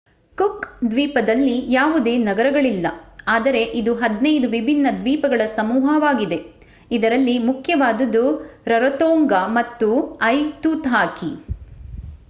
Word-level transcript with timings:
cook 0.37 0.63
ದ್ವೀಪದಲ್ಲಿ 0.83 1.57
ಯಾವುದೇ 1.71 2.13
ನಗರಗಳಿಲ್ಲ 2.23 2.87
ಆದರೆ 3.27 3.61
ಇದು 3.81 3.91
15 3.99 4.31
ವಿಭಿನ್ನ 4.53 4.87
ದ್ವೀಪಗಳ 4.97 5.45
ಸಮೂಹವಾಗಿದೆ 5.55 6.39
ಇದರಲ್ಲಿ 6.91 7.35
ಮುಖ್ಯವಾದುದು 7.49 8.25
ರರೊತೊಂಗಾ 8.67 9.43
ಮತ್ತು 9.59 9.89
ಐತುತಾಕಿ 10.31 11.31